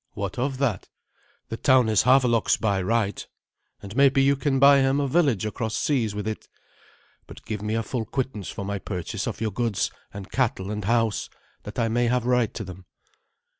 [0.15, 0.89] "What of that?
[1.49, 3.23] The town is Havelok's by right,
[3.83, 6.47] and maybe you can buy him a village across seas with it.
[7.27, 10.85] But give me a full quittance for my purchase of your goods and cattle and
[10.85, 11.29] house,
[11.61, 12.87] that I may have right to them."